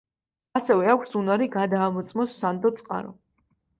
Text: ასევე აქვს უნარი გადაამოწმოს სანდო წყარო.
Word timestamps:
ასევე 0.59 0.87
აქვს 0.93 1.13
უნარი 1.21 1.49
გადაამოწმოს 1.57 2.41
სანდო 2.41 2.73
წყარო. 2.81 3.15